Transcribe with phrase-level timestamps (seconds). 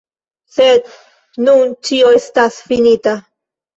[0.55, 0.87] Sed
[1.49, 3.15] nun ĉio estas finita.